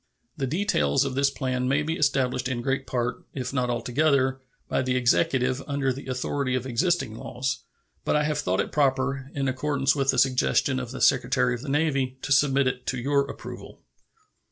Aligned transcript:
The 0.35 0.47
details 0.47 1.05
of 1.05 1.13
this 1.13 1.29
plan 1.29 1.67
may 1.67 1.83
be 1.83 1.95
established 1.95 2.47
in 2.47 2.63
great 2.63 2.87
part, 2.87 3.23
if 3.35 3.53
not 3.53 3.69
altogether, 3.69 4.41
by 4.67 4.81
the 4.81 4.95
Executive 4.95 5.61
under 5.67 5.93
the 5.93 6.07
authority 6.07 6.55
of 6.55 6.65
existing 6.65 7.13
laws, 7.13 7.65
but 8.03 8.15
I 8.15 8.23
have 8.23 8.39
thought 8.39 8.61
it 8.61 8.71
proper, 8.71 9.29
in 9.35 9.47
accordance 9.47 9.95
with 9.95 10.09
the 10.09 10.17
suggestion 10.17 10.79
of 10.79 10.89
the 10.89 11.01
Secretary 11.01 11.53
of 11.53 11.61
the 11.61 11.69
Navy, 11.69 12.17
to 12.23 12.31
submit 12.31 12.65
it 12.65 12.87
to 12.87 12.97
your 12.97 13.29
approval. 13.29 13.83